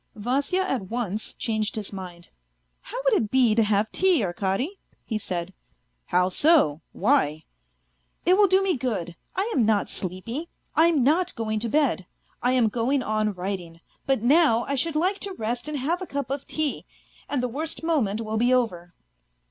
Vasya 0.15 0.61
at 0.67 0.89
once 0.89 1.35
changed 1.35 1.75
his 1.75 1.93
mind." 1.93 2.29
How 2.89 2.97
would 3.03 3.13
it 3.13 3.29
be 3.29 3.53
to 3.53 3.61
have 3.61 3.91
tea, 3.91 4.23
Arkady?" 4.23 4.79
he 5.11 5.19
said." 5.19 5.53
How 6.07 6.29
so? 6.29 6.81
Why?"" 6.91 7.43
It 8.25 8.35
will 8.35 8.47
do 8.47 8.63
me 8.63 8.75
good. 8.75 9.15
I 9.35 9.47
am 9.55 9.63
not 9.63 9.89
sleepy, 9.91 10.49
I'm 10.75 11.03
not 11.03 11.35
going 11.35 11.59
to 11.59 11.69
bed! 11.69 12.07
I 12.41 12.53
am 12.53 12.67
going 12.67 13.03
on 13.03 13.33
writing. 13.33 13.79
But 14.07 14.23
now 14.23 14.63
I 14.63 14.73
should 14.73 14.95
like 14.95 15.19
to 15.19 15.33
rest 15.35 15.67
and 15.67 15.77
have 15.77 16.01
a 16.01 16.07
cup 16.07 16.31
of 16.31 16.47
tea, 16.47 16.87
and 17.29 17.43
the 17.43 17.47
worst 17.47 17.83
moment 17.83 18.21
will 18.21 18.37
be 18.37 18.51
over." 18.51 18.95